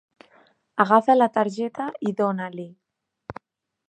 Agafa 0.85 1.15
la 1.17 1.27
targeta 1.35 1.85
i 2.13 2.17
dona-li. 2.21 2.67